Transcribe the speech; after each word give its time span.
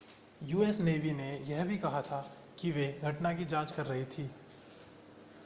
US 0.41 0.79
navy 0.81 1.11
ने 1.11 1.27
यह 1.49 1.63
भी 1.65 1.77
कहा 1.77 2.01
था 2.01 2.21
कि 2.59 2.71
वे 2.71 2.87
घटना 3.03 3.33
की 3.33 3.45
जांच 3.45 3.71
कर 3.71 3.85
रही 3.85 4.03
थी 4.07 4.29